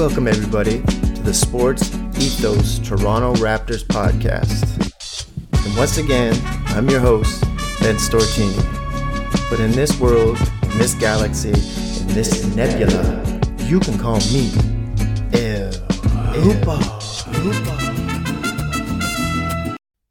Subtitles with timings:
[0.00, 4.64] Welcome, everybody, to the Sports Ethos Toronto Raptors podcast.
[5.66, 6.34] And once again,
[6.68, 7.42] I'm your host,
[7.80, 8.56] Ben Stortini.
[9.50, 13.22] But in this world, in this galaxy, in this nebula,
[13.64, 14.50] you can call me
[15.34, 15.70] El
[16.32, 16.80] Hoopo.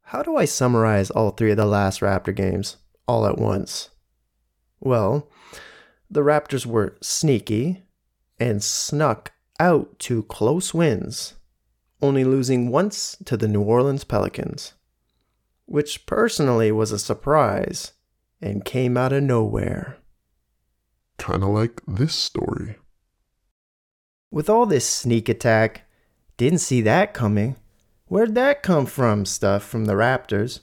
[0.04, 2.76] How do I summarize all three of the last Raptor games
[3.08, 3.90] all at once?
[4.78, 5.28] Well,
[6.08, 7.82] the Raptors were sneaky
[8.38, 11.34] and snuck out to close wins,
[12.02, 14.72] only losing once to the New Orleans Pelicans,
[15.66, 17.92] which personally was a surprise
[18.40, 19.98] and came out of nowhere.
[21.18, 22.76] Kinda like this story.
[24.30, 25.82] With all this sneak attack,
[26.38, 27.56] didn't see that coming.
[28.06, 29.26] Where'd that come from?
[29.26, 30.60] Stuff from the Raptors.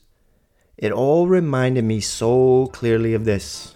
[0.76, 3.76] It all reminded me so clearly of this.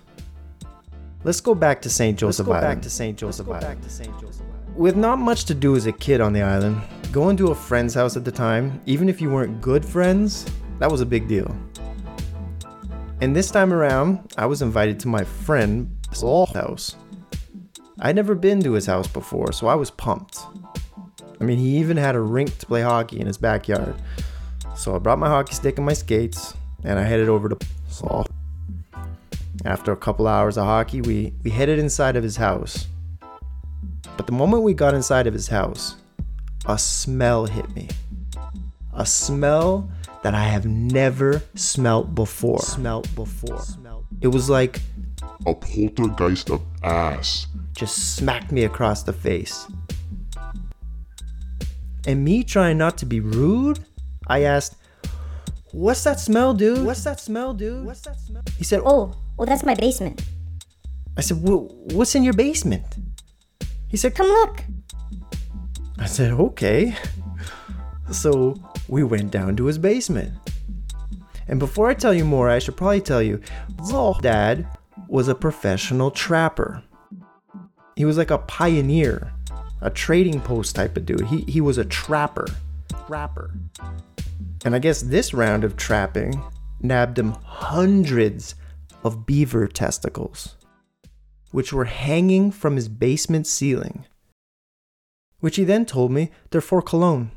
[1.24, 2.18] Let's go back to St.
[2.18, 2.78] Joseph go Island.
[2.78, 3.18] back to St.
[3.18, 3.68] Joseph go Island.
[3.68, 4.20] back to St.
[4.20, 4.51] Joseph Island.
[4.76, 7.94] With not much to do as a kid on the island, going to a friend's
[7.94, 10.46] house at the time, even if you weren't good friends,
[10.80, 11.54] that was a big deal.
[13.20, 15.98] And this time around, I was invited to my friend
[16.54, 16.96] house.
[18.00, 20.40] I'd never been to his house before, so I was pumped.
[21.40, 23.96] I mean, he even had a rink to play hockey in his backyard.
[24.76, 27.58] So I brought my hockey stick and my skates, and I headed over to
[27.90, 28.26] Saul.
[29.66, 32.88] After a couple hours of hockey, we, we headed inside of his house.
[34.18, 35.96] But the moment we got inside of his house,
[36.66, 37.88] a smell hit me.
[38.94, 39.90] A smell
[40.24, 42.60] that I have never smelt before.
[42.60, 43.62] Smelt before.
[44.22, 44.80] It was like
[45.48, 47.48] A poltergeist of ass.
[47.76, 49.66] just smacked me across the face.
[52.06, 53.80] And me trying not to be rude,
[54.28, 54.76] I asked,
[55.72, 56.86] What's that smell, dude?
[56.86, 57.86] What's that smell, dude?
[57.86, 58.44] What's that smell?
[58.58, 60.22] He said, Oh, oh, that's my basement.
[61.18, 62.86] I said, "Wha- What's in your basement?
[63.92, 64.64] He said, Come look.
[66.00, 66.96] I said, okay.
[68.12, 68.56] So
[68.88, 70.34] we went down to his basement.
[71.48, 73.40] And before I tell you more, I should probably tell you
[73.86, 74.66] Zol's dad
[75.08, 76.82] was a professional trapper.
[77.96, 79.32] He was like a pioneer,
[79.82, 81.28] a trading post type of dude.
[81.28, 82.48] He, he was a trapper.
[83.06, 83.52] Trapper.
[84.66, 86.42] And I guess this round of trapping
[86.82, 88.56] nabbed him hundreds
[89.04, 90.56] of beaver testicles,
[91.52, 94.06] which were hanging from his basement ceiling
[95.42, 97.32] which he then told me they're for cologne.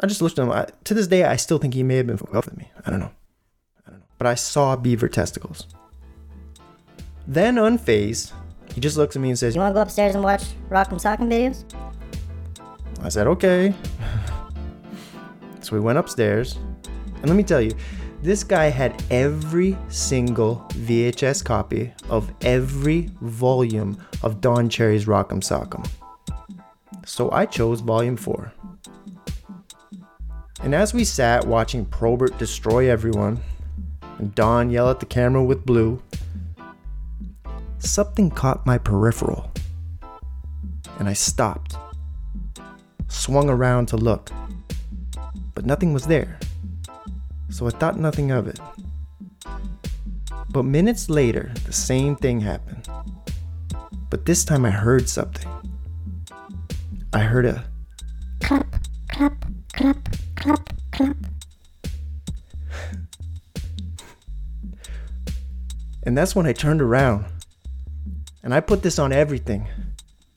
[0.00, 0.52] I just looked at him.
[0.52, 2.70] I, to this day, I still think he may have been fucking with me.
[2.84, 3.12] I don't know.
[3.86, 4.06] I don't know.
[4.18, 5.68] But I saw beaver testicles.
[7.26, 8.32] Then, unfazed,
[8.74, 11.30] he just looks at me and says, You wanna go upstairs and watch Rock'em Sock'em
[11.30, 11.64] videos?
[13.02, 13.72] I said, okay.
[15.60, 16.58] so we went upstairs.
[17.16, 17.72] And let me tell you,
[18.24, 25.86] this guy had every single VHS copy of every volume of Don Cherry's Rock'em Sock'em.
[27.04, 28.50] So I chose volume 4.
[30.62, 33.38] And as we sat watching Probert destroy everyone,
[34.18, 36.02] and Don yell at the camera with blue,
[37.78, 39.52] something caught my peripheral.
[40.98, 41.76] And I stopped
[43.08, 44.30] swung around to look,
[45.54, 46.38] but nothing was there.
[47.54, 48.58] So I thought nothing of it.
[50.50, 52.88] But minutes later, the same thing happened.
[54.10, 55.48] But this time I heard something.
[57.12, 57.64] I heard a
[58.40, 58.66] Clap,
[59.08, 61.16] clap, clap, clap, clap.
[66.02, 67.24] And that's when I turned around.
[68.42, 69.68] And I put this on everything.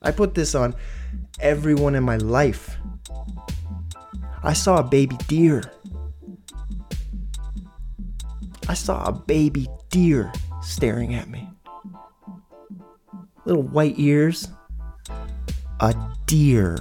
[0.02, 0.76] I put this on
[1.40, 2.78] everyone in my life.
[4.44, 5.64] I saw a baby deer.
[8.68, 10.30] I saw a baby deer
[10.60, 11.48] staring at me.
[13.46, 14.48] Little white ears.
[15.80, 15.94] A
[16.26, 16.76] deer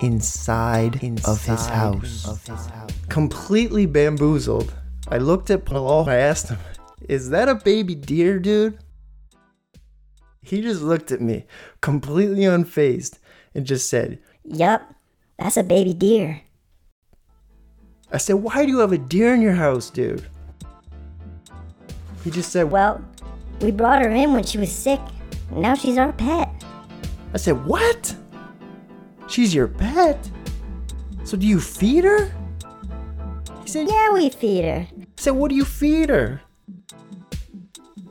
[0.00, 2.38] inside, of his house.
[3.08, 4.72] Completely bamboozled.
[5.08, 6.08] I looked at Paul.
[6.08, 6.58] I asked him,
[7.08, 8.78] Is that a baby deer, dude?
[10.42, 11.46] He just looked at me,
[11.80, 13.18] completely unfazed,
[13.54, 14.94] and just said, Yup,
[15.38, 16.42] that's a baby deer.
[18.12, 20.28] I said, Why do you have a deer in your house, dude?
[22.24, 23.04] He just said, Well,
[23.60, 25.00] we brought her in when she was sick.
[25.52, 26.50] Now she's our pet.
[27.34, 28.16] I said, What?
[29.28, 30.30] She's your pet?
[31.24, 32.32] So do you feed her?
[33.62, 34.86] He said, Yeah, we feed her.
[34.98, 36.40] I said, What do you feed her?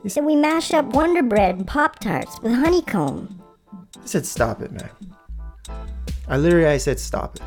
[0.04, 3.42] He said, we mash up Wonder Bread and Pop Tarts with honeycomb.
[3.72, 4.90] I said, Stop it, man.
[6.28, 7.42] I literally, I said, Stop it.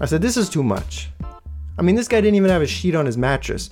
[0.00, 1.08] I said, This is too much.
[1.78, 3.70] I mean, this guy didn't even have a sheet on his mattress.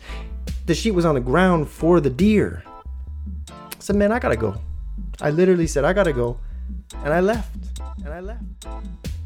[0.66, 2.62] The sheet was on the ground for the deer.
[3.50, 4.60] I said, Man, I gotta go.
[5.20, 6.38] I literally said, I gotta go.
[7.04, 7.56] And I left.
[8.04, 8.44] and I left.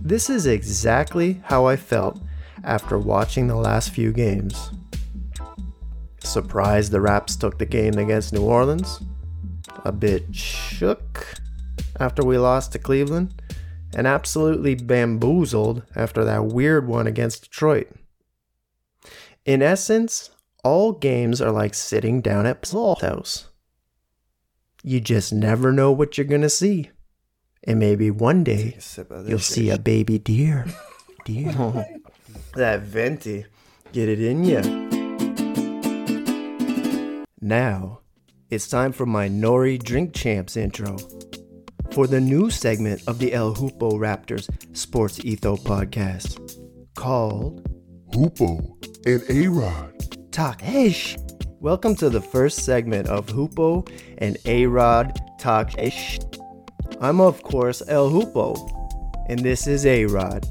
[0.01, 2.21] This is exactly how I felt
[2.65, 4.71] after watching the last few games.
[6.21, 9.03] Surprised the Raps took the game against New Orleans.
[9.85, 11.35] A bit shook
[11.99, 13.35] after we lost to Cleveland.
[13.95, 17.89] And absolutely bamboozled after that weird one against Detroit.
[19.45, 20.31] In essence,
[20.65, 23.49] all games are like sitting down at Paul's house.
[24.83, 26.91] You just never know what you're gonna see.
[27.65, 28.79] And maybe one day
[29.27, 30.67] you'll see a baby deer.
[31.25, 31.53] Deer.
[32.57, 33.47] that venti.
[33.93, 34.63] Get it in ya.
[37.41, 38.01] Now,
[38.51, 39.79] it's time for my N.O.R.E.
[39.79, 40.97] Drink Champs intro.
[41.93, 46.59] For the new segment of the El Hoopo Raptors Sports Etho podcast
[46.97, 47.63] called
[48.13, 48.77] Hoopo
[49.07, 49.93] and A-Rod.
[50.03, 51.19] Talk Ish.
[51.61, 53.87] Welcome to the first segment of Hoopo
[54.17, 56.21] and A Rod Talk Ish.
[57.03, 58.57] I'm, of course, El Hoopo,
[59.29, 60.47] and this is A Rod.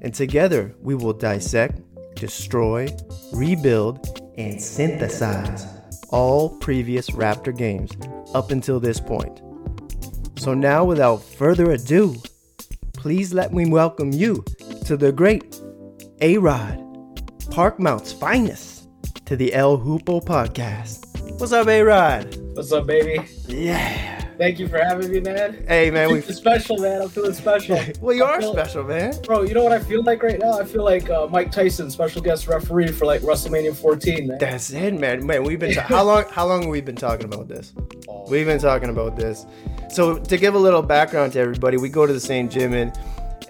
[0.00, 1.82] And together we will dissect,
[2.14, 2.88] destroy,
[3.34, 5.66] rebuild, and synthesize
[6.08, 7.90] all previous Raptor games
[8.32, 9.42] up until this point.
[10.38, 12.16] So now, without further ado,
[12.94, 14.42] please let me welcome you
[14.86, 15.60] to the great
[16.22, 16.78] A Rod,
[17.50, 18.75] Parkmount's finest,
[19.26, 21.04] to the El Hoopo podcast.
[21.40, 22.36] What's up, A Rod?
[22.54, 23.28] What's up, baby?
[23.48, 24.20] Yeah.
[24.38, 25.64] Thank you for having me, man.
[25.66, 26.20] Hey, man, we.
[26.20, 27.02] Special, man.
[27.02, 27.76] I'm feeling special.
[28.00, 29.14] Well, you are special, man.
[29.24, 30.60] Bro, you know what I feel like right now?
[30.60, 34.38] I feel like uh, Mike Tyson, special guest referee for like WrestleMania 14, man.
[34.38, 35.26] That's it, man.
[35.26, 36.24] Man, we've been ta- how long?
[36.30, 37.72] How long have we been talking about this?
[38.08, 38.30] Oh.
[38.30, 39.44] We've been talking about this.
[39.90, 42.96] So to give a little background to everybody, we go to the same gym and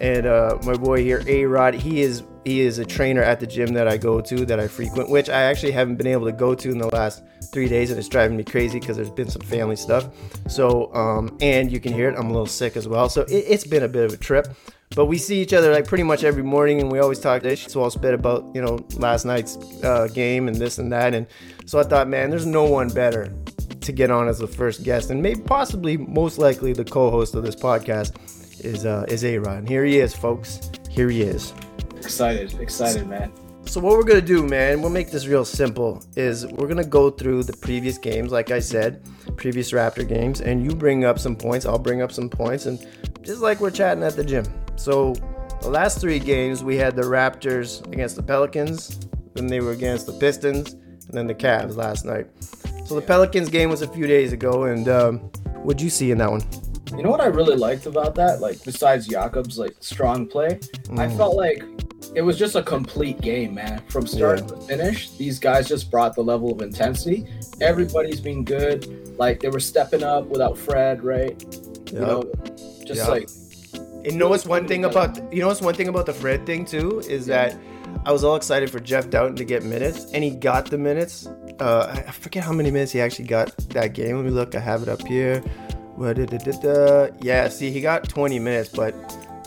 [0.01, 3.47] and uh, my boy here, A Rod, he is he is a trainer at the
[3.47, 6.33] gym that I go to that I frequent, which I actually haven't been able to
[6.33, 9.29] go to in the last three days, and it's driving me crazy because there's been
[9.29, 10.09] some family stuff.
[10.49, 13.09] So um, and you can hear it, I'm a little sick as well.
[13.09, 14.47] So it, it's been a bit of a trip.
[14.95, 17.67] But we see each other like pretty much every morning, and we always talk dish.
[17.67, 21.27] So I'll spit about you know last night's uh, game and this and that, and
[21.65, 23.33] so I thought, man, there's no one better
[23.81, 27.43] to get on as the first guest, and maybe possibly most likely the co-host of
[27.43, 28.15] this podcast
[28.65, 29.69] is uh, is A Rod.
[29.69, 30.71] Here he is, folks.
[30.89, 31.53] Here he is.
[31.97, 33.33] Excited, excited, man.
[33.67, 36.03] So what we're gonna do, man, we'll make this real simple.
[36.15, 39.03] Is we're gonna go through the previous games, like I said,
[39.37, 42.79] previous Raptor games, and you bring up some points, I'll bring up some points, and
[43.23, 44.45] just like we're chatting at the gym.
[44.77, 45.15] So
[45.63, 49.01] the last three games, we had the Raptors against the Pelicans,
[49.35, 52.29] then they were against the Pistons, and then the Cavs last night.
[52.87, 55.19] So the Pelicans game was a few days ago, and um,
[55.65, 56.43] what'd you see in that one?
[56.95, 58.41] You know what I really liked about that?
[58.41, 60.59] Like, besides Jakob's like strong play,
[60.97, 61.17] I Mm.
[61.17, 61.63] felt like
[62.15, 63.83] it was just a complete game, man.
[63.89, 64.47] From start Yeah.
[64.47, 67.27] to finish, these guys just brought the level of intensity.
[67.61, 68.87] Everybody's been good.
[69.19, 71.35] Like they were stepping up without Fred, right?
[71.93, 72.25] You know,
[72.85, 73.09] just Yeah.
[73.09, 73.29] like
[74.05, 76.65] you know what's one thing about you know what's one thing about the Fred thing
[76.65, 77.57] too is that
[78.05, 81.27] I was all excited for Jeff Dowtin to get minutes, and he got the minutes.
[81.59, 84.17] Uh, I I forget how many minutes he actually got that game.
[84.17, 84.55] Let me look.
[84.55, 85.43] I have it up here.
[85.97, 86.69] Wa-da-da-da-da.
[86.69, 88.95] Uh, yeah, see, he got 20 minutes, but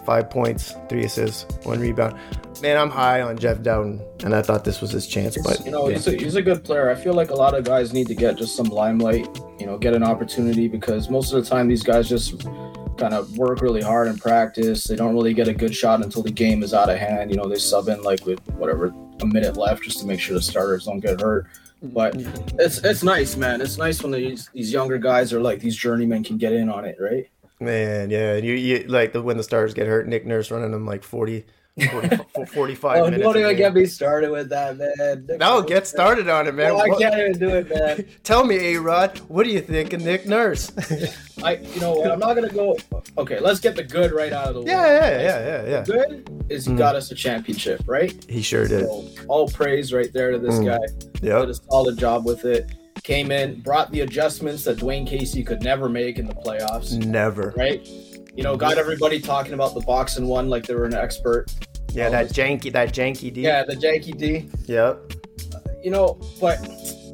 [0.06, 2.18] five points, three assists, one rebound.
[2.62, 5.38] Man, I'm high on Jeff Dowtin, and I thought this was his chance.
[5.42, 5.96] But you know, yeah.
[5.96, 6.90] he's, a, he's a good player.
[6.90, 9.28] I feel like a lot of guys need to get just some limelight,
[9.60, 12.44] you know, get an opportunity because most of the time these guys just
[12.98, 14.84] kind of work really hard in practice.
[14.84, 17.32] They don't really get a good shot until the game is out of hand.
[17.32, 20.36] You know, they sub in like with whatever a minute left just to make sure
[20.36, 21.48] the starters don't get hurt.
[21.82, 22.16] But
[22.60, 23.62] it's it's nice, man.
[23.62, 26.86] It's nice when these these younger guys are like these journeymen can get in on
[26.86, 27.30] it, right?
[27.60, 30.86] man, yeah, you, you like the, when the stars get hurt, Nick Nurse running them
[30.86, 31.46] like 40,
[31.80, 33.24] 40 45 Oh, minutes.
[33.24, 35.28] don't even get me started with that, man.
[35.40, 36.70] No, get started on it, man.
[36.70, 38.06] No, I can't even do it, man.
[38.24, 40.72] Tell me, A Rod, what do you think of Nick Nurse?
[41.44, 42.12] I, you know what?
[42.12, 42.78] I'm not gonna go.
[43.18, 44.72] Okay, let's get the good right out of the way.
[44.72, 45.84] yeah, yeah, yeah, yeah, yeah.
[45.86, 46.78] Good is he Mm.
[46.78, 48.14] got us a championship, right?
[48.30, 48.86] He sure did.
[48.86, 50.66] So all praise right there to this Mm.
[50.66, 51.08] guy.
[51.22, 52.72] Yeah, did a solid job with it.
[53.04, 57.54] Came in, brought the adjustments that Dwayne Casey could never make in the playoffs, Never.
[57.56, 57.88] right?
[58.36, 61.48] You know, got everybody talking about the box and one like they were an expert.
[61.92, 63.42] Yeah, that janky, that janky D.
[63.42, 64.50] Yeah, the Janky D.
[64.66, 65.14] Yep.
[65.84, 66.60] You know, but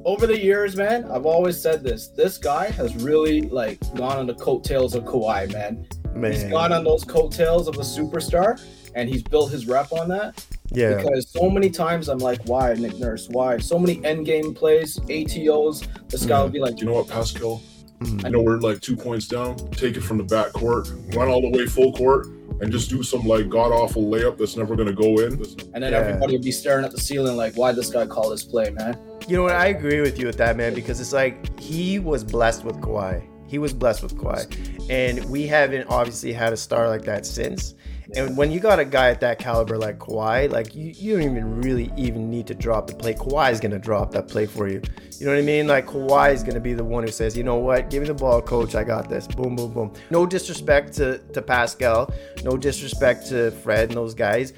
[0.05, 2.07] over the years, man, I've always said this.
[2.09, 5.87] This guy has really like gone on the coattails of Kawhi, man.
[6.13, 6.31] man.
[6.31, 8.59] He's gone on those coattails of a superstar,
[8.95, 10.45] and he's built his rep on that.
[10.71, 10.95] Yeah.
[10.95, 13.29] Because so many times I'm like, why, Nick Nurse?
[13.29, 13.57] Why?
[13.59, 15.87] So many end game plays, ATOs.
[16.09, 16.43] This guy Mm.
[16.43, 17.61] would be like, You know what, Pascal?
[17.99, 18.25] Mm.
[18.25, 19.55] I know we're like two points down.
[19.71, 22.27] Take it from the back court, run all the way full court,
[22.61, 25.33] and just do some like god awful layup that's never gonna go in.
[25.73, 25.99] and then Yeah.
[25.99, 28.97] everybody would be staring at the ceiling like, why this guy call this play, man?
[29.27, 29.53] You know what?
[29.55, 33.23] I agree with you with that, man, because it's like he was blessed with Kawhi.
[33.47, 37.75] He was blessed with Kawhi, and we haven't obviously had a star like that since.
[38.13, 41.23] And when you got a guy at that caliber like Kawhi, like you, you don't
[41.23, 43.13] even really even need to drop the play.
[43.13, 44.81] Kawhi is gonna drop that play for you.
[45.17, 45.67] You know what I mean?
[45.67, 48.13] Like Kawhi is gonna be the one who says, you know what, give me the
[48.13, 48.75] ball, coach.
[48.75, 49.27] I got this.
[49.27, 49.93] Boom, boom, boom.
[50.11, 54.53] No disrespect to to Pascal, no disrespect to Fred and those guys.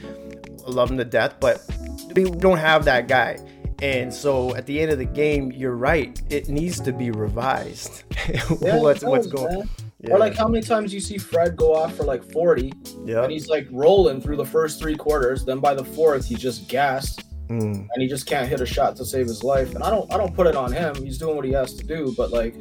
[0.66, 1.62] I love them to death, but
[2.16, 3.38] we don't have that guy.
[3.82, 6.20] And so at the end of the game, you're right.
[6.30, 8.04] It needs to be revised.
[8.60, 9.60] What's what's going?
[9.60, 9.70] man.
[10.02, 10.12] Yeah.
[10.12, 12.72] Or like how many times you see Fred go off for like 40
[13.04, 13.24] Yeah.
[13.24, 15.44] and he's like rolling through the first three quarters.
[15.44, 17.88] Then by the fourth, he's just gassed Mm.
[17.94, 19.74] and he just can't hit a shot to save his life.
[19.74, 20.96] And I don't I don't put it on him.
[21.02, 22.56] He's doing what he has to do, but like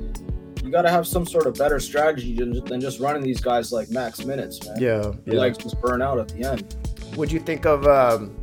[0.63, 3.73] you got to have some sort of better strategy than, than just running these guys
[3.73, 4.77] like max minutes, man.
[4.81, 5.13] Yeah.
[5.27, 5.41] Yeah.
[5.41, 6.75] legs just burn out at the end.
[7.17, 7.87] What'd you think of?
[7.87, 8.35] Um,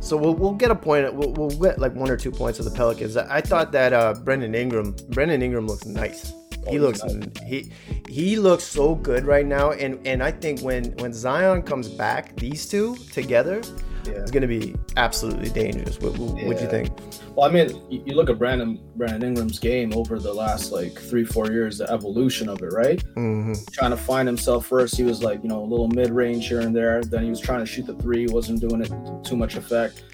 [0.00, 1.12] so we'll, we'll get a point.
[1.14, 3.16] We'll, we'll get like one or two points of the Pelicans.
[3.16, 6.32] I, I thought that uh, Brandon Ingram, Brandon Ingram looks nice.
[6.68, 7.02] He Oh, looks
[7.46, 7.70] he
[8.08, 12.36] he looks so good right now, and and I think when when Zion comes back,
[12.36, 13.60] these two together,
[14.06, 14.12] Yeah.
[14.14, 15.98] it's gonna be absolutely dangerous.
[16.00, 16.90] What what would you think?
[17.34, 21.24] Well, I mean, you, look at Brandon Brandon Ingram's game over the last like three
[21.24, 23.00] four years, the evolution of it, right?
[23.14, 26.46] hmm Trying to find himself first, he was like you know a little mid range
[26.48, 27.02] here and there.
[27.02, 28.92] Then he was trying to shoot the three, wasn't doing it
[29.24, 30.04] too much effect.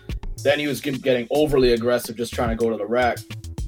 [0.45, 3.19] Then he was getting overly aggressive, just trying to go to the rack,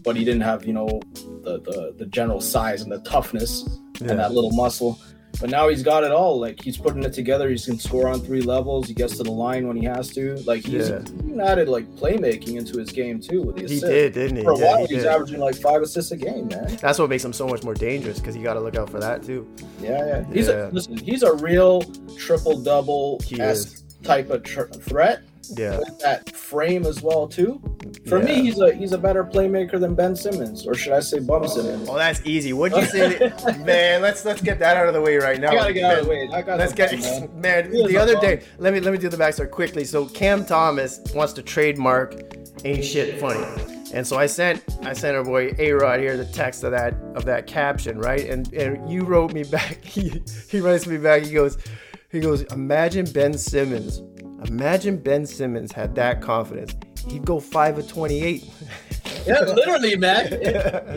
[0.03, 1.01] but he didn't have you know
[1.43, 3.65] the the, the general size and the toughness
[4.01, 4.11] Yeah.
[4.11, 4.99] and that little muscle.
[5.41, 6.41] But now he's got it all.
[6.41, 7.49] Like he's putting it together.
[7.49, 8.89] He can score on three levels.
[8.89, 10.35] He gets to the line when he has to.
[10.45, 11.03] Like he's Yeah.
[11.25, 13.85] even added like playmaking into his game too with the assists.
[13.87, 14.43] He did, didn't he?
[14.43, 15.13] For a Yeah, while, he he's did.
[15.13, 16.77] averaging like five assists a game, man.
[16.83, 18.99] That's what makes him so much more dangerous because you got to look out for
[18.99, 19.47] that too.
[19.81, 20.25] Yeah, yeah.
[20.33, 20.69] He's Yeah.
[20.69, 20.97] a listen.
[20.99, 21.83] He's a real
[22.19, 23.37] triple double He
[24.03, 25.23] type of tr- threat
[25.57, 25.79] Yeah.
[25.79, 27.61] with that frame as well too.
[28.07, 28.25] For Yeah.
[28.25, 31.43] me, he's a he's a better playmaker than Ben Simmons, or should I say Bum
[31.43, 31.89] oh, Simmons?
[31.89, 32.53] Oh, that's easy.
[32.53, 33.33] What'd you say,
[33.65, 34.03] man?
[34.03, 35.51] Let's let's get that out of the way right now.
[35.51, 36.29] I gotta get out of the way.
[36.29, 36.93] Let's get
[37.35, 37.67] man.
[37.73, 38.23] Is The other bum.
[38.23, 39.85] day, let me let me do the backstory quickly.
[39.85, 42.15] So Cam Thomas wants to trademark
[42.65, 43.45] "ain't shit funny,"
[43.93, 46.95] and so I sent I sent our boy A Rod here the text of that
[47.15, 48.29] of that caption, right?
[48.29, 49.85] And and you wrote me back.
[49.85, 51.23] He he writes me back.
[51.23, 51.59] He goes
[52.11, 52.43] he goes.
[52.53, 54.03] Imagine Ben Simmons.
[54.47, 56.75] Imagine Ben Simmons had that confidence.
[57.09, 58.45] He'd go five of twenty eight.
[59.27, 60.27] Yeah, literally, man.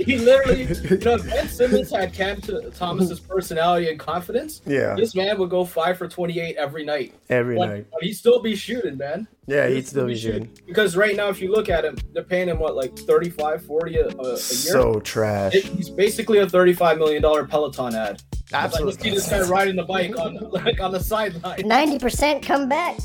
[0.05, 4.95] he literally, you know, if Ben Simmons had Cam T- Thomas's personality and confidence, Yeah.
[4.95, 7.13] this man would go five for twenty-eight every night.
[7.29, 7.85] Every But, night.
[7.91, 9.27] but he'd still be shooting, man.
[9.47, 10.49] Yeah, he'd still be shooting.
[10.65, 13.97] Because right now, if you look at him, they're paying him what, like 35, 40
[13.97, 14.37] a, a, a year.
[14.37, 15.53] So trash.
[15.55, 18.21] It- he's basically a thirty-five million dollar Peloton ad.
[18.51, 18.93] Absolutely.
[18.93, 21.59] Like, you see this guy riding the bike on like on the sideline.
[21.59, 22.97] 90% come back.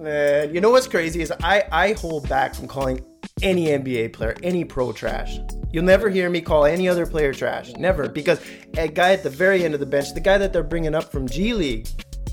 [0.00, 3.04] Man, you know what's crazy is I I hold back from calling
[3.42, 5.38] any NBA player, any pro trash.
[5.72, 7.72] You'll never hear me call any other player trash.
[7.74, 8.08] Never.
[8.08, 8.40] Because
[8.76, 11.04] a guy at the very end of the bench, the guy that they're bringing up
[11.12, 11.86] from G League,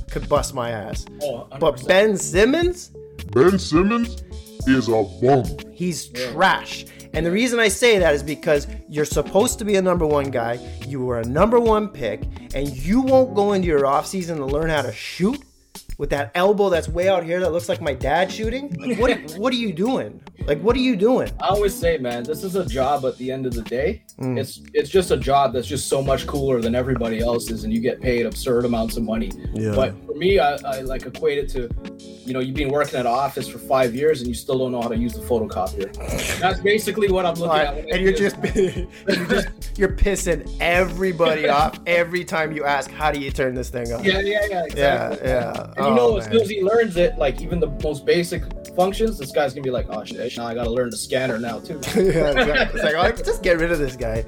[0.10, 1.06] could bust my ass.
[1.22, 2.92] Oh, But Ben Simmons,
[3.32, 4.24] Ben Simmons
[4.68, 5.46] is a bum.
[5.72, 6.86] he's trash.
[7.14, 10.30] And the reason I say that is because you're supposed to be a number one
[10.32, 10.60] guy.
[10.88, 14.70] You were a number one pick, and you won't go into your offseason to learn
[14.70, 15.42] how to shoot
[15.98, 18.74] with that elbow that's way out here that looks like my dad shooting.
[18.76, 20.22] Like, what, what are you doing?
[20.46, 21.30] Like, what are you doing?
[21.42, 24.04] I always say, man, this is a job at the end of the day.
[24.20, 24.40] Mm.
[24.40, 27.80] It's it's just a job that's just so much cooler than everybody else's, and you
[27.80, 29.32] get paid absurd amounts of money.
[29.54, 29.76] Yeah.
[29.76, 31.70] But for me, I, I like equate it to,
[32.26, 34.72] you know, you've been working at an office for five years and you still don't
[34.72, 35.94] know how to use the photocopier.
[36.40, 37.78] That's basically what I'm looking at.
[37.90, 43.20] and you're just you're just you're pissing everybody off every time you ask how do
[43.20, 44.04] you turn this thing on?
[44.04, 45.28] yeah, yeah, yeah, yeah, exactly.
[45.30, 45.74] yeah.
[45.78, 48.44] And you know, Oh, as soon as he learns it, like even the most basic
[48.76, 51.60] functions, this guy's gonna be like, oh shit, now I gotta learn the scanner now
[51.60, 51.76] too.
[51.96, 52.80] yeah, exactly.
[52.80, 54.24] It's like, oh, just get rid of this guy.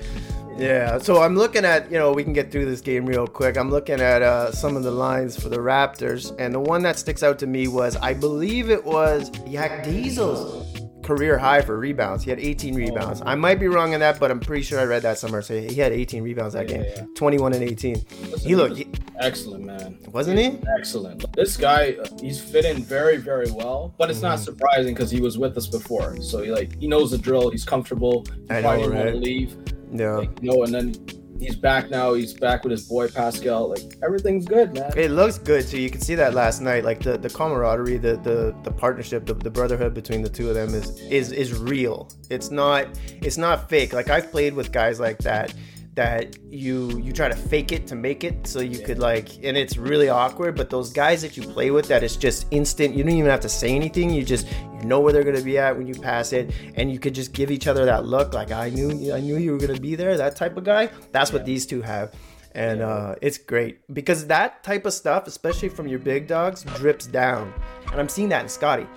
[0.57, 0.97] Yeah.
[0.97, 3.57] So I'm looking at, you know, we can get through this game real quick.
[3.57, 6.99] I'm looking at uh, some of the lines for the Raptors, and the one that
[6.99, 10.78] sticks out to me was, I believe it was Yak Diesel's
[11.09, 12.23] career high for rebounds.
[12.23, 13.21] He had 18 rebounds.
[13.25, 15.41] I might be wrong on that, but I'm pretty sure I read that somewhere.
[15.41, 17.05] So he had 18 rebounds that game, yeah.
[17.15, 17.95] 21 and 18.
[17.95, 18.85] Listen, He looked, was
[19.19, 19.97] excellent, man.
[20.11, 20.59] wasn't he?
[20.77, 21.25] Excellent.
[21.35, 23.93] This guy, uh, he's fit in very, very well.
[23.97, 24.27] But it's Mm-hmm.
[24.27, 27.49] not surprising because he was with us before, so he like he knows the drill.
[27.49, 28.25] He's comfortable.
[28.49, 29.15] He I know, right?
[29.15, 29.55] leave.
[29.91, 30.17] Yeah.
[30.17, 30.93] Like, you know, and then
[31.39, 32.13] he's back now.
[32.13, 33.69] He's back with his boy Pascal.
[33.69, 34.91] Like everything's good, man.
[34.95, 35.79] It looks good too.
[35.79, 39.33] You can see that last night, like the, the camaraderie, the, the the partnership, the,
[39.33, 42.09] the brotherhood between the two of them is is is real.
[42.29, 42.87] It's not
[43.21, 43.93] it's not fake.
[43.93, 45.53] Like I've played with guys like that
[45.99, 46.75] that you
[47.05, 50.09] you try to fake it to make it so you could like and it's really
[50.09, 53.29] awkward but those guys that you play with that it's just instant you don't even
[53.29, 54.47] have to say anything you just
[54.79, 57.33] You know where they're gonna be at when you pass it, and you could just
[57.33, 60.15] give each other that look, like I knew, I knew you were gonna be there.
[60.15, 60.89] That type of guy.
[61.11, 62.13] That's what these two have,
[62.55, 67.07] and uh, it's great because that type of stuff, especially from your big dogs, drips
[67.07, 67.53] down,
[67.91, 68.87] and I'm seeing that in Scotty.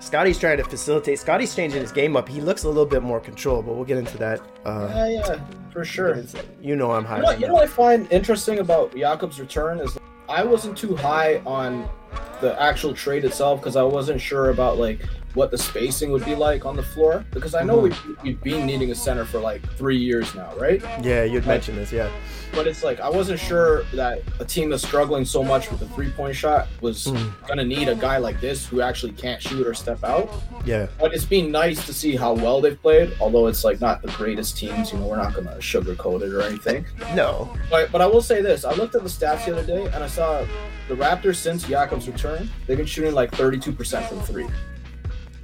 [0.00, 1.18] Scotty's trying to facilitate.
[1.18, 2.28] Scotty's changing his game up.
[2.28, 4.40] He looks a little bit more controlled, but we'll get into that.
[4.64, 5.40] Uh, Yeah, yeah,
[5.72, 6.22] for sure.
[6.60, 7.16] you know I'm high.
[7.18, 9.96] You know, you know what I find interesting about Jakob's return is
[10.28, 11.88] I wasn't too high on
[12.40, 15.00] the actual trade itself because I wasn't sure about like
[15.34, 18.08] what the spacing would be like on the floor because I know Mm-hmm.
[18.08, 20.80] we've, we've been needing a center for like three years now, right?
[21.02, 21.90] Yeah, you'd mention this.
[21.92, 22.08] Yeah.
[22.52, 25.88] But it's like I wasn't sure that a team that's struggling so much with the
[25.88, 27.32] three point shot was Mm.
[27.48, 30.30] gonna need a guy like this who actually can't shoot or step out.
[30.64, 30.86] Yeah.
[31.00, 34.08] But it's been nice to see how well they've played, although it's like not the
[34.12, 34.92] greatest teams.
[34.92, 36.86] You know, we're not gonna sugarcoat it or anything.
[37.14, 37.52] No.
[37.70, 40.04] But but I will say this: I looked at the stats the other day, and
[40.04, 40.46] I saw
[40.88, 44.46] the Raptors since Jakob's return, they've been shooting like 32% from three,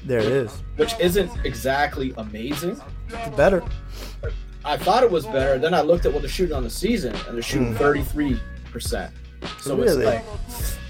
[0.05, 0.63] There it is.
[0.77, 2.81] which isn't exactly amazing.
[3.09, 3.63] It's better.
[4.65, 5.59] I thought it was better.
[5.59, 7.83] Then I looked at what they're shooting on the season, and they're shooting Hmm.
[7.83, 9.11] 33%.
[9.61, 10.05] So Really?
[10.05, 10.25] it's like,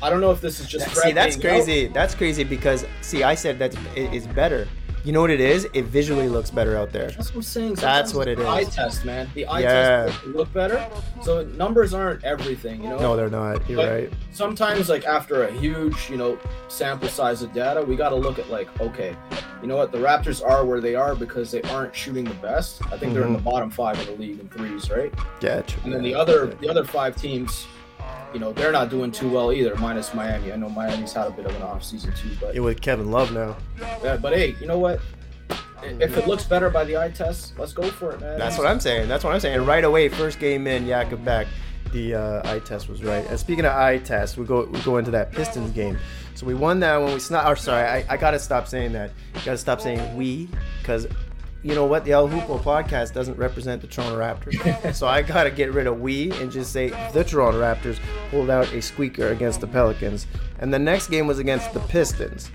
[0.03, 1.65] I don't know if this is just See, that's Fred being out.
[1.65, 1.87] crazy.
[1.89, 4.67] That's crazy because see, I said that it's better.
[5.05, 5.67] You know what it is?
[5.73, 7.11] It visually looks better out there.
[7.11, 7.75] That's what I'm saying.
[7.75, 8.47] That's what it the.
[8.49, 9.31] Eye test, man.
[9.35, 10.07] The eye Yeah.
[10.07, 10.87] test look better.
[11.23, 12.99] So numbers aren't everything, you know.
[12.99, 13.69] No, they're not.
[13.69, 14.13] You're But right.
[14.33, 16.39] sometimes like after a huge you know
[16.69, 19.17] sample size of data we got to look at like okay
[19.61, 22.81] you know what the raptors are where they are because they aren't shooting the best
[22.93, 23.37] i think they're in mm-hmm.
[23.37, 25.63] the bottom five of the league in threes right Yeah.
[25.63, 25.83] True.
[25.85, 27.67] and then the other the other five teams
[28.33, 31.31] you know they're not doing too well either minus miami i know miami's had a
[31.31, 33.57] bit of an off season too but It with Kevin Love now.
[34.05, 35.01] yeah, but hey you know what
[35.83, 38.67] if it looks better by the eye test let's go for it man That's what
[38.67, 39.09] I'm saying.
[39.09, 39.65] That's what I'm saying.
[39.65, 41.47] Right away, first game in, Jakob back.
[41.93, 43.27] The uh, eye test was right.
[43.29, 45.99] And speaking of eye test, we go we go into that Pistons game.
[46.35, 47.47] So we won that when we snap.
[47.47, 49.11] Or sorry, I, I gotta stop saying that.
[49.45, 50.49] Gotta stop saying we
[50.81, 51.07] because
[51.63, 52.05] you know what?
[52.05, 54.95] The El Hoopo podcast doesn't represent the Toronto Raptors.
[54.95, 57.99] so I gotta get rid of we and just say the Toronto Raptors
[58.31, 60.27] pulled out a squeaker against the Pelicans.
[60.59, 62.51] And the next game was against the Pistons.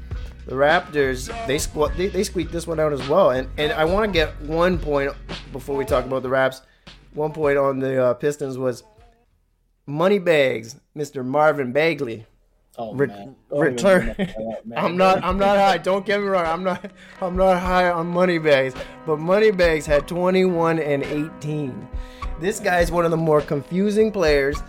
[0.47, 3.31] The Raptors, they squ- they, they squeaked this one out as well.
[3.31, 5.11] And and I want to get one point
[5.51, 6.61] before we talk about the Raps.
[7.13, 8.83] One point on the uh, Pistons was
[9.87, 11.23] Moneybags, Mr.
[11.23, 12.25] Marvin Bagley.
[12.77, 13.35] Oh, Re- man.
[13.49, 14.15] Return.
[14.17, 14.77] that man.
[14.77, 15.23] I'm not.
[15.23, 15.77] I'm not high.
[15.77, 16.45] Don't get me wrong.
[16.45, 16.91] I'm not.
[17.21, 18.73] I'm not high on Moneybags,
[19.05, 21.87] but Moneybags had 21 and 18.
[22.39, 24.61] This guy is one of the more confusing players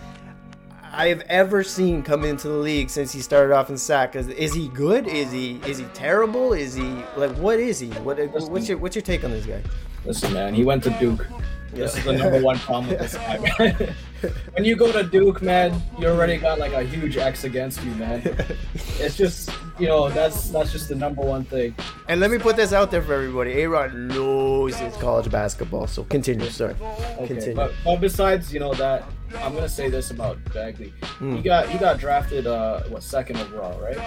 [0.97, 4.15] I have ever seen come into the league since he started off in sack.
[4.15, 5.07] Is, is he good?
[5.07, 6.53] Is he is he terrible?
[6.53, 7.89] Is he like what is he?
[7.89, 8.17] What
[8.49, 9.61] what's your what's your take on this guy?
[10.05, 11.27] Listen, man, he went to Duke.
[11.71, 13.93] This is the number one problem with this guy.
[14.53, 17.91] when you go to Duke, man, you already got like a huge X against you,
[17.95, 18.21] man.
[18.99, 21.75] It's just, you know, that's that's just the number one thing.
[22.07, 23.53] And let me put this out there for everybody.
[23.53, 25.85] Aaron knows his college basketball.
[25.87, 26.73] So continue, sorry.
[26.81, 27.55] Okay, Continue.
[27.55, 29.03] but, but besides, you know that,
[29.43, 30.93] I'm gonna say this about Bagley.
[31.03, 31.35] Hmm.
[31.35, 33.97] He got he got drafted, uh, what second overall, right?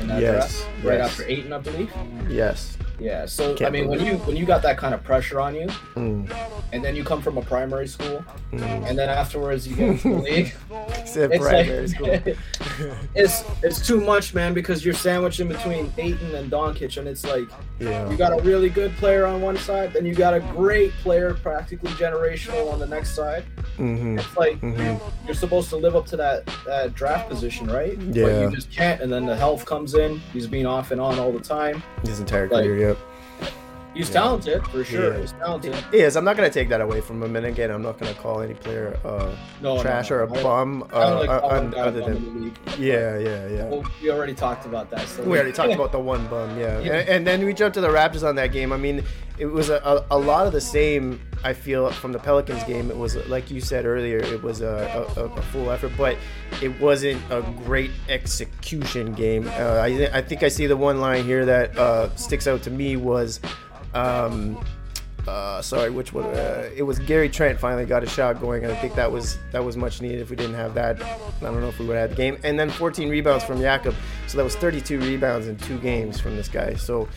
[0.00, 1.10] In that Yes, draft, right yes.
[1.10, 1.92] after Ayton, I believe.
[2.28, 2.76] Yes.
[2.98, 3.26] Yeah.
[3.26, 5.68] So Can't I mean, when you when you got that kind of pressure on you,
[5.94, 6.30] Mm.
[6.72, 8.88] and then you come from a primary school, Mm.
[8.88, 10.54] and then afterwards you get into the league.
[10.96, 12.34] Except It's primary like, school.
[13.14, 17.24] it's it's too much, man, because you're sandwiched in between Ayton and Doncic, and it's
[17.24, 18.08] like Yeah.
[18.10, 21.34] you got a really good player on one side, then you got a great player,
[21.34, 23.44] practically generational, on the next side.
[23.78, 24.18] Mm-hmm.
[24.18, 25.00] It's like Mhm.
[25.26, 27.96] you're, supposed to live up to that, that draft position, right?
[28.12, 28.24] Yeah.
[28.24, 30.18] But you just can't, and then the health comes in.
[30.32, 31.80] He's been off and on all the time.
[32.04, 32.98] His entire Like- career, yep.
[33.94, 35.14] He's talented for sure.
[35.14, 35.20] Yeah.
[35.20, 35.74] He's talented.
[35.90, 36.14] He is.
[36.16, 37.34] I'm not gonna take that away from him.
[37.34, 40.16] And again, I'm not gonna call any player uh, No, no, trash no.
[40.16, 40.84] or a I- bum.
[40.92, 42.58] Uh, I don't like uh, un- other than league.
[42.78, 43.64] yeah, yeah, yeah.
[43.64, 45.08] Well, we already talked about that.
[45.08, 46.78] So We already talked about the one bum, yeah.
[46.80, 46.92] Yeah.
[46.98, 48.72] And, and then we jumped to the Raptors on that game.
[48.72, 49.02] I mean,
[49.38, 51.20] it was a, a, lot of the same.
[51.44, 52.90] I feel from the Pelicans game.
[52.90, 54.18] It was like you said earlier.
[54.18, 56.16] It was a, a, a full effort, but
[56.60, 59.46] it wasn't a great execution game.
[59.48, 62.70] Uh, I, I think I see the one line here that uh, sticks out to
[62.70, 63.40] me was.
[63.94, 64.62] Um,
[65.28, 66.24] uh, sorry, which one?
[66.24, 69.38] Uh, it was Gary Trent finally got a shot going, and I think that was
[69.52, 70.20] that was much needed.
[70.20, 72.38] If we didn't have that, I don't know if we would have had the game.
[72.44, 73.94] And then 14 rebounds from Jakob,
[74.26, 76.74] so that was 32 rebounds in two games from this guy.
[76.74, 77.08] So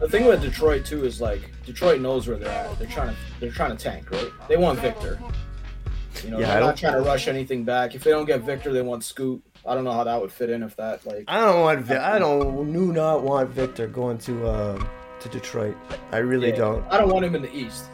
[0.00, 2.78] The thing with Detroit too is like Detroit knows where they're at.
[2.78, 4.30] They're trying to they're trying to tank, right?
[4.48, 5.18] They want Victor.
[6.24, 7.94] You know, Yeah, they're don't- trying to rush anything back.
[7.94, 9.42] If they don't get Victor, they want Scoot.
[9.66, 11.96] I don't know how that would fit in if that like I don't want, Vi-
[12.14, 14.84] I don't, do not want Victor going to uh,
[15.20, 15.76] to Detroit.
[16.12, 16.84] I really Yeah, don't.
[16.90, 17.84] I don't want him in the East.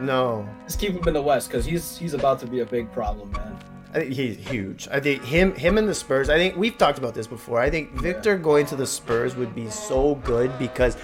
[0.00, 2.90] No, Just keep him in the West because he's he's about to be a big
[2.92, 3.58] problem, man.
[3.92, 4.88] I think he's huge.
[4.90, 6.28] I think him him and the Spurs.
[6.30, 7.60] I think we've talked about this before.
[7.60, 10.96] I think Victor going to the Spurs would be so good because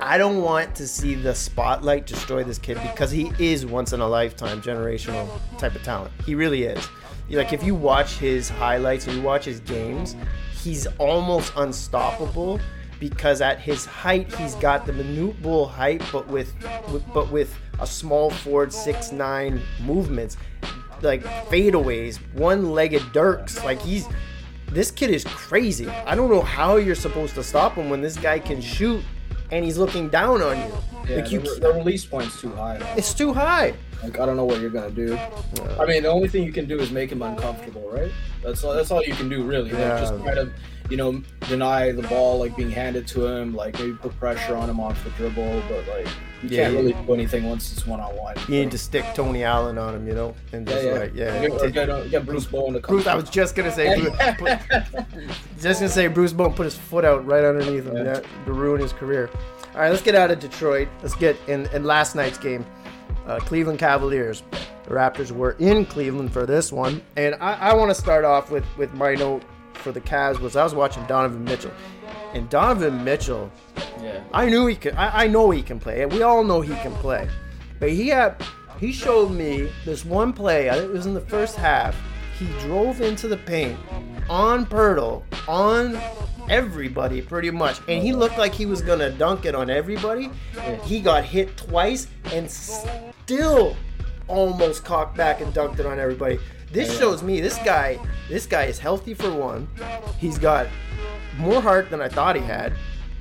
[0.00, 4.00] I don't want to see the spotlight destroy this kid because he is once in
[4.00, 6.12] a lifetime generational type of talent.
[6.24, 6.88] He really is.
[7.30, 10.16] Like if you watch his highlights and you watch his games,
[10.62, 12.58] he's almost unstoppable
[13.00, 16.52] because at his height he's got the Manute Bol height but with,
[16.90, 20.36] with but with a small forward six nine movements
[21.02, 23.62] like fadeaways, one-legged dirks.
[23.64, 24.08] Like he's
[24.70, 25.88] this kid is crazy.
[25.88, 29.02] I don't know how you're supposed to stop him when this guy can shoot
[29.50, 30.72] and he's looking down on you.
[31.08, 32.76] Yeah, like you, the, the release point's too high.
[32.96, 33.74] it's too high.
[34.02, 35.16] Like I don't know what you're gonna do.
[35.80, 38.10] I mean, the only thing you can do is make him uncomfortable, right?
[38.42, 38.74] That's all.
[38.74, 39.70] That's all you can do, really.
[39.70, 40.00] Like, Yeah.
[40.00, 40.52] just try to,
[40.90, 43.54] you know, deny the ball like being handed to him.
[43.54, 46.06] Like maybe put pressure on him off the dribble, but like
[46.42, 46.80] you Yeah, can't yeah.
[46.80, 48.36] really do anything once it's one on one.
[48.48, 50.92] You need to stick Tony Allen on him, you know, and just yeah.
[50.92, 51.46] like yeah.
[51.46, 52.96] Get, or get, uh, get Bruce Bowen to come.
[52.96, 54.58] Bruce, I was just gonna say, Bruce, put,
[55.60, 58.04] just gonna say Bruce Bowen put his foot out right underneath him, Yeah.
[58.04, 59.30] yeah, to ruin his career.
[59.74, 60.88] All right, let's get out of Detroit.
[61.02, 62.64] Let's get in, in last night's game,
[63.26, 64.42] uh, Cleveland Cavaliers.
[64.84, 68.50] The Raptors were in Cleveland for this one, and I, I want to start off
[68.50, 69.42] with with my note
[69.88, 71.72] for the Cavs was I was watching Donovan Mitchell,
[72.34, 73.50] and Donovan Mitchell
[74.02, 74.22] yeah.
[74.34, 74.94] I knew he could.
[74.94, 76.04] I, I know he can play.
[76.04, 77.26] We all know he can play.
[77.80, 78.36] But he had,
[78.78, 80.68] he showed me this one play.
[80.68, 81.96] I think it was in the first half.
[82.38, 83.78] He drove into the paint
[84.28, 85.98] on Poeltl, on
[86.50, 90.30] everybody pretty much, and he looked like he was gonna dunk it on everybody.
[90.60, 93.74] And he got hit twice and still
[94.28, 96.38] almost cocked back and dunked it on everybody.
[96.70, 97.98] This shows me this guy.
[98.28, 99.68] This guy is healthy for one.
[100.18, 100.66] He's got
[101.38, 102.74] more heart than I thought he had.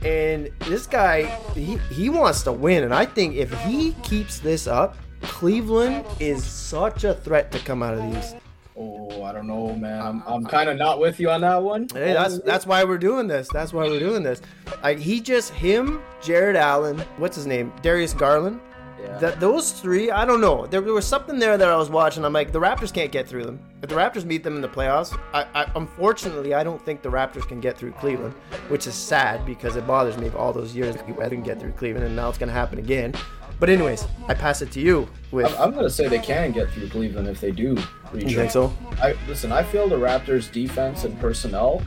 [0.04, 2.84] And this guy, he, he wants to win.
[2.84, 7.82] And I think if he keeps this up, Cleveland is such a threat to come
[7.82, 8.36] out of these.
[8.80, 10.00] Oh, I don't know, man.
[10.00, 11.88] I'm, uh, I'm kind of not with you on that one.
[11.92, 13.48] Hey, that's that's why we're doing this.
[13.52, 14.40] That's why we're doing this.
[14.84, 18.60] Like he just him, Jarrett Allen, what's his name, Darius Garland.
[19.00, 19.18] Yeah.
[19.20, 20.66] That those three, I don't know.
[20.66, 22.26] There, there was something there that I was watching.
[22.26, 23.60] I'm like, the Raptors can't get through them.
[23.82, 27.10] If the Raptors meet them in the playoffs, I, I unfortunately I don't think the
[27.10, 28.34] Raptors can get through Cleveland,
[28.70, 30.30] which is sad because it bothers me.
[30.30, 33.14] All those years I didn't get through Cleveland, and now it's gonna happen again.
[33.60, 35.08] But anyways, I pass it to you.
[35.32, 37.76] With I'm, I'm gonna say they can get through Cleveland if they do
[38.12, 38.26] reach.
[38.26, 38.36] you it.
[38.36, 38.74] think so?
[39.02, 39.52] I listen.
[39.52, 41.82] I feel the Raptors' defense and personnel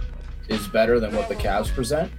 [0.49, 2.11] is better than what the Cavs present.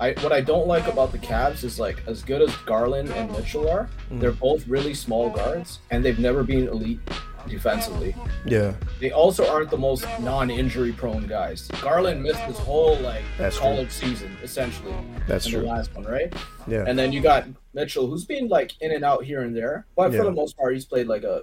[0.00, 3.30] I what I don't like about the Cavs is like as good as Garland and
[3.32, 4.20] Mitchell are, Mm.
[4.20, 7.00] they're both really small guards and they've never been elite
[7.48, 8.14] defensively.
[8.46, 8.72] Yeah.
[9.00, 11.68] They also aren't the most non-injury prone guys.
[11.82, 13.66] Garland missed his whole like That's true.
[13.66, 14.94] college season essentially.
[15.28, 15.60] That's in true.
[15.60, 16.32] the last one, right?
[16.66, 16.84] Yeah.
[16.86, 20.10] And then you got Mitchell, who's been like in and out here and there, but
[20.12, 20.18] Yeah.
[20.20, 21.42] for the most part, he's played like a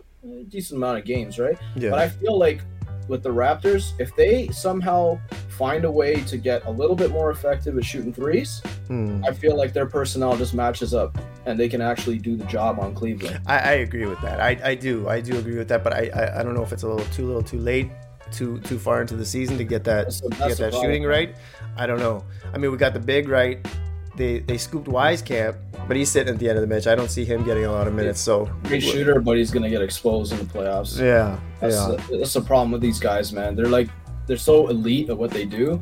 [0.49, 1.57] decent amount of games, right?
[1.75, 1.91] Yeah.
[1.91, 2.61] But I feel like
[3.11, 5.19] with the Raptors, if they somehow
[5.49, 9.23] find a way to get a little bit more effective at shooting threes, Hmm.
[9.23, 12.79] I feel like their personnel just matches up and they can actually do the job
[12.79, 13.39] on Cleveland.
[13.45, 14.39] I, I agree with that.
[14.41, 15.07] I, I do.
[15.07, 15.83] I do agree with that.
[15.83, 17.89] But I, I, I don't know if it's a little too little too late,
[18.31, 20.83] too too far into the season to get that That's to that's get that problem.
[20.91, 21.35] shooting right.
[21.77, 22.23] I don't know.
[22.53, 23.65] I mean, we got the big right.
[24.15, 25.55] They they scooped Wieskamp,
[25.87, 26.85] but he's sitting at the end of the bench.
[26.87, 28.19] I don't see him getting a lot of minutes.
[28.19, 30.99] So Great shooter, but he's gonna get exposed in the playoffs.
[30.99, 33.55] yeah, That's, yeah, the, that's the problem with these guys, man.
[33.55, 33.89] They're like
[34.27, 35.81] they're so elite at what they do,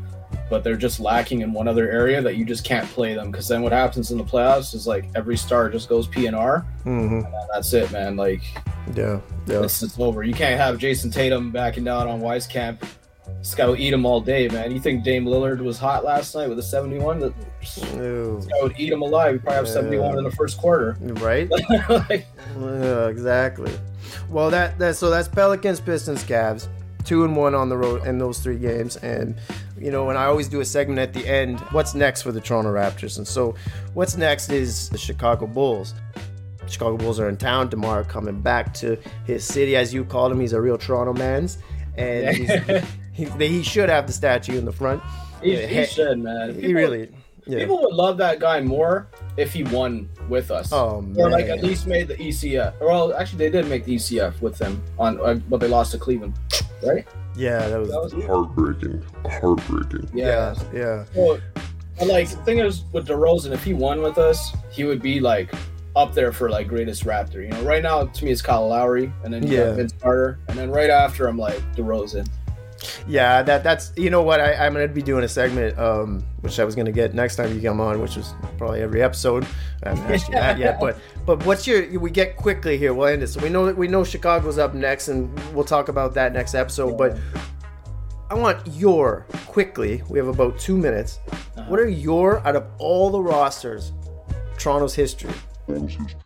[0.49, 3.31] but they're just lacking in one other area that you just can't play them.
[3.31, 7.19] Because then what happens in the playoffs is like every star just goes PNR, hmm
[7.19, 8.15] and that's it, man.
[8.15, 8.41] Like
[8.95, 9.59] yeah, yeah.
[9.59, 10.23] this is over.
[10.23, 12.83] You can't have Jayson Tatum backing down on Wieskamp.
[13.37, 14.71] This guy would eat him all day, man.
[14.71, 17.19] You think Dame Lillard was hot last night with a 71?
[17.19, 19.35] That this guy would eat him alive.
[19.35, 20.97] He probably have 71 in the first quarter.
[20.99, 21.49] Right?
[21.89, 22.27] like,
[22.59, 23.71] Yeah, exactly.
[24.29, 26.67] Well, that that so that's Pelicans, Pistons, Cavs,
[27.03, 29.35] two and one on the road in those three games, and
[29.77, 31.59] you know, and I always do a segment at the end.
[31.71, 33.17] What's next for the Toronto Raptors?
[33.17, 33.55] And so,
[33.93, 35.93] what's next is the Chicago Bulls.
[36.67, 37.69] Chicago Bulls are in town.
[37.69, 40.39] tomorrow, coming back to his city, as you called him.
[40.39, 41.57] He's a real Toronto man's,
[41.97, 42.49] and he's,
[43.25, 45.01] he, he should have the statue in the front.
[45.41, 46.55] he, Yeah, he should, man.
[46.55, 47.09] He People- really,
[47.45, 47.59] yeah.
[47.59, 50.71] People would love that guy more if he won with us.
[50.71, 52.73] Oh Or like at least made the ECF.
[52.79, 55.97] Well, actually, they did make the ECF with them on, uh, but they lost to
[55.97, 56.33] Cleveland,
[56.83, 57.07] right?
[57.35, 59.01] yeah, that was, That was Heartbreaking.
[59.25, 60.09] Heartbreaking.
[60.13, 61.05] yeah, yeah.
[61.15, 61.39] Well,
[61.97, 65.19] but, like the thing is with DeRozan, if he won with us, he would be
[65.19, 65.51] like
[65.95, 67.35] up there for like greatest Raptor.
[67.41, 69.65] You know, right now to me it's Kyle Lowry, and then you Yeah.
[69.67, 72.27] got Vince Carter, and then right after I'm like DeRozan.
[73.07, 76.59] Yeah, that that's you know what I, I'm gonna be doing a segment, um, which
[76.59, 79.45] I was gonna get next time you come on, which was probably every episode.
[79.83, 81.99] I haven't asked you that yet, but but what's your?
[81.99, 82.93] We get quickly here.
[82.93, 83.27] We'll end it.
[83.27, 86.97] So we know we know Chicago's up next, and we'll talk about that next episode.
[86.97, 87.17] But
[88.29, 90.03] I want your quickly.
[90.09, 91.19] We have about two minutes.
[91.67, 93.91] What are your out of all the rosters,
[94.57, 95.33] Toronto's history?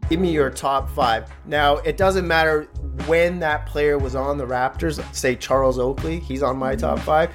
[0.09, 1.29] Give me your top five.
[1.45, 2.63] Now it doesn't matter
[3.05, 5.03] when that player was on the Raptors.
[5.13, 7.31] Say Charles Oakley, he's on my top five.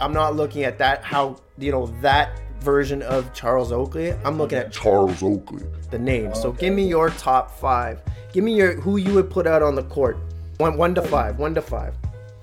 [0.00, 4.12] I'm not looking at that how you know that version of Charles Oakley.
[4.24, 5.64] I'm looking at Charles Oakley.
[5.90, 6.34] the name.
[6.34, 8.02] So give me your top five.
[8.32, 10.18] Give me your who you would put out on the court.
[10.58, 11.38] One one to five.
[11.38, 11.94] One to five.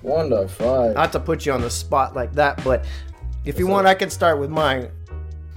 [0.01, 0.95] One to five.
[0.95, 2.85] Not to put you on the spot like that, but
[3.45, 4.89] if you want, I can start with mine.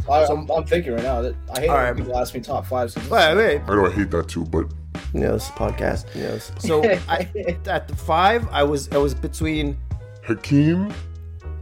[0.09, 1.97] I, I'm, I'm thinking right now that I hate All when right.
[1.97, 2.91] people ask me top five.
[2.93, 3.61] So Wait, wait.
[3.67, 4.67] I know I hate that too, but
[5.15, 6.07] You know, this is a podcast.
[6.15, 6.53] Yes.
[6.59, 7.29] So I,
[7.67, 9.77] at the five, I was I was between
[10.23, 10.91] Hakeem,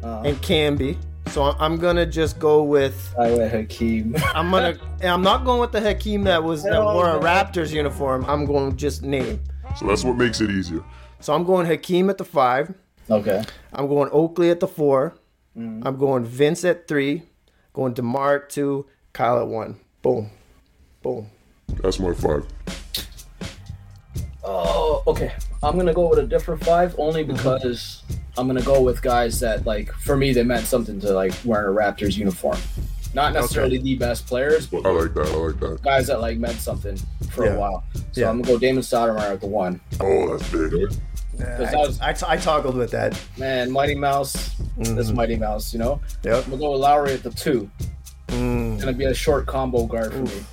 [0.03, 0.23] uh-huh.
[0.25, 0.97] and Camby.
[1.29, 4.15] So I'm- I'm gonna just go with I went Hakeem.
[4.35, 7.21] I'm gonna I'm not going with the Hakeem that was that wore a.
[7.21, 8.25] Raptors uniform.
[8.27, 9.41] I'm going just name.
[9.77, 10.83] so that's what makes it easier.
[11.21, 12.73] So I'm going Hakeem at the five.
[13.11, 13.43] okay.
[13.73, 15.15] I'm going Oakley at the 4
[15.57, 17.23] i I'm going Vince at three.
[17.79, 18.87] Going Demar at two.
[19.13, 19.79] Kyle at one.
[20.03, 20.29] Boom,
[21.01, 21.31] boom.
[21.81, 22.45] That's my five.
[24.43, 25.33] Oh, okay.
[25.63, 27.35] I'm gonna go with a different five only Mm-hmm.
[27.37, 28.03] because
[28.37, 31.69] I'm gonna go with guys that like for me they meant something to like wearing
[31.69, 32.59] a Raptors uniform.
[33.15, 35.29] Not necessarily the best players, but I like that.
[35.29, 35.81] I like that.
[35.81, 36.99] guys that like meant something
[37.31, 37.53] for Yeah.
[37.53, 37.85] a while.
[38.11, 38.31] So Yeah.
[38.31, 39.81] I'm gonna go Damon Stoudemire at the one.
[40.01, 40.93] Oh, that's big.
[41.41, 43.21] I, that was- I, I toggled with that.
[43.39, 44.51] Man, Mighty Mouse.
[44.79, 44.95] Mm-hmm.
[44.95, 45.73] That's Mighty Mouse.
[45.73, 46.01] You know.
[46.25, 46.45] Yep.
[46.45, 47.71] I'm gonna go with Lowry at the two.
[48.29, 48.79] Mm.
[48.81, 50.45] Gonna be a short combo guard for me.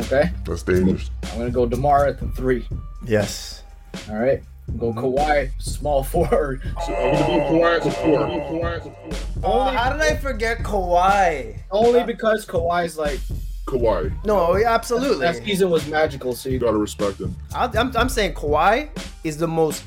[0.00, 0.30] Okay.
[0.44, 1.10] That's dangerous.
[1.32, 2.66] I'm gonna go Demar at the three.
[3.06, 3.62] Yes.
[4.08, 4.42] All right.
[4.78, 6.60] Go Kawhi, small forward.
[6.86, 8.20] So I'm gonna go Kawhi at the four.
[8.22, 9.42] I'm gonna go Kawhi at the four.
[9.44, 11.58] Oh, how did I forget Kawhi?
[11.70, 13.18] Only because Kawhi's like
[13.66, 14.12] Kawhi.
[14.24, 15.18] No, absolutely.
[15.20, 16.34] that season was magical.
[16.34, 17.34] So you You gotta respect him.
[17.54, 18.90] I, I'm, I'm saying Kawhi
[19.24, 19.84] is the most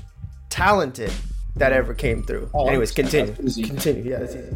[0.51, 1.11] talented
[1.55, 2.49] that ever came through.
[2.53, 3.35] Oh, Anyways, that's continue.
[3.43, 3.63] easy.
[3.63, 4.03] Continue.
[4.11, 4.55] Yeah, that's easy.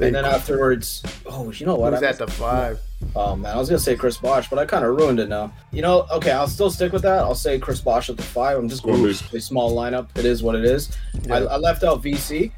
[0.00, 1.92] And then afterwards, oh, you know what?
[1.92, 2.80] Who's I at the five?
[3.14, 5.52] Oh man, I was gonna say Chris Bosh, but I kind of ruined it now.
[5.70, 7.20] You know, okay, I'll still stick with that.
[7.20, 8.58] I'll say Chris Bosh at the five.
[8.58, 10.08] I'm just going Go with a small lineup.
[10.16, 10.96] It is what it is.
[11.30, 12.50] I, I left out VC.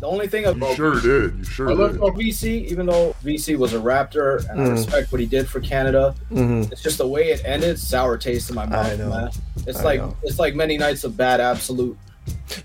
[0.00, 1.34] The only thing You about sure did.
[1.34, 2.02] You I sure left did.
[2.04, 4.70] out VC, even though VC was a Raptor, and I Mm.
[4.72, 6.14] respect what he did for Canada.
[6.30, 6.72] Mm-hmm.
[6.72, 9.08] It's just the way it ended, sour taste in my mouth, know.
[9.10, 9.30] man.
[9.66, 10.16] It's I like know.
[10.22, 11.98] it's like many nights of bad absolute.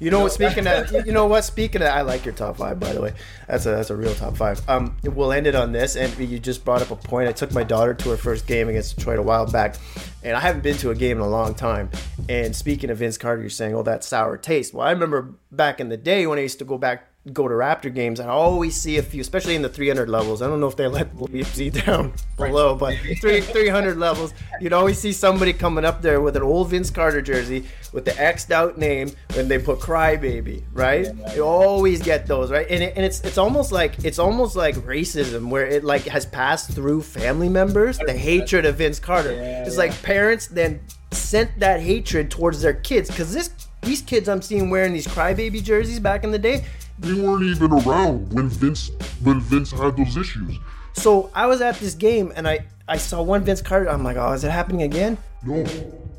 [0.02, 0.34] You know what?
[0.34, 1.44] Speaking of, you know what?
[1.46, 2.80] Speaking of, I like your top five.
[2.82, 3.14] By the way,
[3.48, 4.62] that's a that's a real top five.
[4.70, 5.96] Um, we'll end it on this.
[5.96, 7.30] And you just brought up a point.
[7.30, 9.76] I took my daughter to her first game against Detroit a while back,
[10.22, 11.90] and I haven't been to a game in a long time.
[12.28, 15.80] And speaking of Vince Carter, you're saying, "Oh, that sour taste." Well, I remember back
[15.80, 18.76] in the day when I used to go back go to Raptor games, I'd always
[18.76, 20.42] see a few, especially in the 300 levels.
[20.42, 25.00] I don't know if they let BFC down below, but three, 300 levels, you'd always
[25.00, 28.78] see somebody coming up there with an old Vince Carter jersey with the X'd out
[28.78, 31.08] name when they put Crybaby, right?
[31.34, 32.68] You always get those, right?
[32.70, 36.26] And, it, and it's it's almost like it's almost like racism where it like has
[36.26, 39.32] passed through family members the hatred of Vince Carter.
[39.32, 40.82] it's like parents then
[41.12, 43.52] sent that hatred towards their kids because this
[43.84, 46.66] these kids I'm seeing wearing these Crybaby jerseys back in the day,
[47.00, 48.92] they weren't even around when Vince
[49.24, 50.58] when Vince had those issues.
[50.94, 53.90] So I was at this game and I I saw one Vince Carter.
[53.90, 55.18] I'm like, oh, is it happening again?
[55.44, 55.64] No.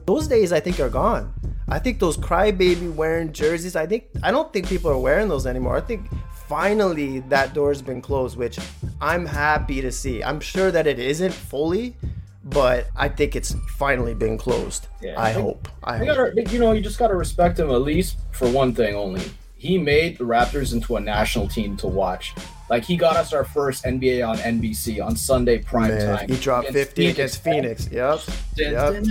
[0.07, 1.33] Those days I think are gone.
[1.69, 3.77] I think those crybaby wearing jerseys.
[3.77, 5.77] I think I don't think people are wearing those anymore.
[5.77, 6.09] I think
[6.49, 8.59] finally that door's been closed, which
[9.01, 10.23] I'm happy to see.
[10.23, 11.97] I'm sure that it isn't fully,
[12.45, 14.89] but I think it's finally been closed.
[15.03, 15.21] Yeah.
[15.21, 15.69] I hope.
[15.83, 16.35] I You hope.
[16.35, 19.23] gotta, you know, you just gotta respect him at least for one thing only.
[19.57, 22.35] He made the Raptors into a national team to watch.
[22.69, 26.29] Like he got us our first NBA on NBC on Sunday prime Man, time.
[26.29, 27.89] he dropped 50 against Phoenix.
[27.91, 28.21] Yep.
[28.57, 29.05] Yep.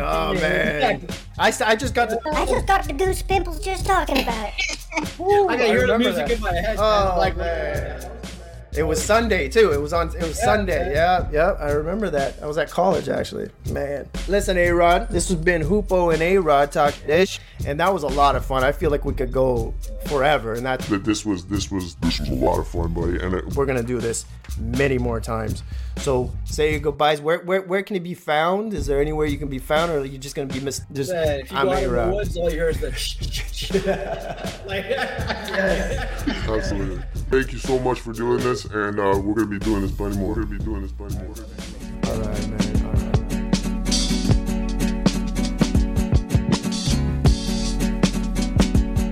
[0.00, 1.06] Oh man.
[1.38, 2.20] I, s- I just got to.
[2.32, 4.78] I just got the goose pimples just talking about it.
[5.48, 6.30] I can hear the music that.
[6.36, 6.76] in my head.
[6.78, 8.10] Oh, like, man.
[8.76, 9.72] It was Sunday too.
[9.72, 10.08] It was on.
[10.16, 10.92] It was Sunday.
[10.94, 11.52] Yeah, yeah.
[11.60, 12.42] I remember that.
[12.42, 13.48] I was at college actually.
[13.70, 15.08] Man, listen, A Rod.
[15.10, 18.44] This has been Hoopo and A Rod talk dish, and that was a lot of
[18.44, 18.64] fun.
[18.64, 19.72] I feel like we could go
[20.06, 23.18] forever, and that's That this was this was this was a lot of fun, buddy.
[23.20, 24.26] And it, we're gonna do this
[24.58, 25.62] many more times.
[25.98, 27.20] So say your goodbyes.
[27.20, 28.74] Where where where can it be found?
[28.74, 31.12] Is there anywhere you can be found, or are you just gonna be mis- just?
[31.12, 32.14] Man, if you I'm go out A in the Rod.
[32.14, 32.90] woods, all you hear is the
[34.66, 34.84] like,
[36.48, 37.02] absolutely.
[37.30, 40.16] Thank you so much for doing this, and uh, we're gonna be doing this bunny
[40.16, 40.28] more.
[40.34, 41.34] We're gonna be doing this bunny more.
[42.06, 42.74] All right, man.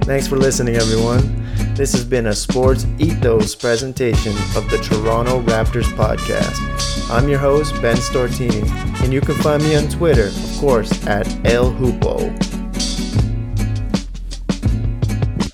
[0.05, 1.43] Thanks for listening, everyone.
[1.75, 7.11] This has been a Sports Ethos presentation of the Toronto Raptors podcast.
[7.11, 8.69] I'm your host, Ben Stortini,
[9.03, 11.73] and you can find me on Twitter, of course, at El.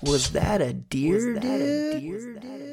[0.08, 1.34] Was that a deer?
[1.34, 2.67] Was that a deer?